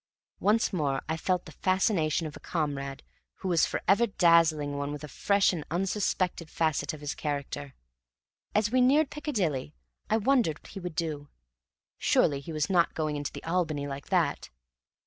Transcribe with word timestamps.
Once 0.39 0.73
more 0.73 1.03
I 1.07 1.15
felt 1.15 1.45
the 1.45 1.51
fascination 1.51 2.25
of 2.25 2.35
a 2.35 2.39
comrade 2.39 3.03
who 3.35 3.47
was 3.49 3.67
forever 3.67 4.07
dazzling 4.07 4.75
one 4.75 4.91
with 4.91 5.03
a 5.03 5.07
fresh 5.07 5.53
and 5.53 5.63
unsuspected 5.69 6.49
facet 6.49 6.91
of 6.91 7.01
his 7.01 7.13
character. 7.13 7.75
As 8.55 8.71
we 8.71 8.81
neared 8.81 9.11
Piccadilly 9.11 9.75
I 10.09 10.17
wondered 10.17 10.57
what 10.57 10.69
he 10.71 10.79
would 10.79 10.95
do. 10.95 11.29
Surely 11.99 12.39
he 12.39 12.51
was 12.51 12.67
not 12.67 12.95
going 12.95 13.15
into 13.15 13.31
the 13.31 13.43
Albany 13.43 13.85
like 13.85 14.07
that? 14.07 14.49